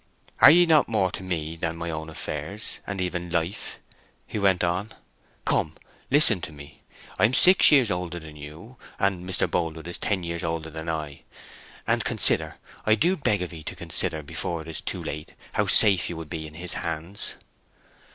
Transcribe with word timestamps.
"Are 0.39 0.49
ye 0.49 0.65
not 0.65 0.87
more 0.87 1.11
to 1.11 1.21
me 1.21 1.55
than 1.55 1.77
my 1.77 1.91
own 1.91 2.09
affairs, 2.09 2.79
and 2.87 2.99
even 2.99 3.29
life!" 3.29 3.77
he 4.25 4.39
went 4.39 4.63
on. 4.63 4.93
"Come, 5.45 5.75
listen 6.09 6.41
to 6.41 6.51
me! 6.51 6.81
I 7.19 7.25
am 7.25 7.35
six 7.35 7.71
years 7.71 7.91
older 7.91 8.19
than 8.19 8.35
you, 8.35 8.77
and 8.97 9.23
Mr. 9.29 9.47
Boldwood 9.47 9.85
is 9.87 9.99
ten 9.99 10.23
years 10.23 10.43
older 10.43 10.71
than 10.71 10.89
I, 10.89 11.21
and 11.85 12.03
consider—I 12.03 12.95
do 12.95 13.15
beg 13.15 13.43
of 13.43 13.53
'ee 13.53 13.61
to 13.61 13.75
consider 13.75 14.23
before 14.23 14.63
it 14.63 14.67
is 14.69 14.81
too 14.81 15.03
late—how 15.03 15.67
safe 15.67 16.09
you 16.09 16.17
would 16.17 16.31
be 16.31 16.47
in 16.47 16.55
his 16.55 16.73
hands!" 16.81 17.35